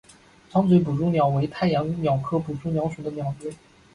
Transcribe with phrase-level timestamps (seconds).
[0.49, 3.51] 长嘴捕蛛鸟为太阳鸟科捕蛛鸟属的鸟类。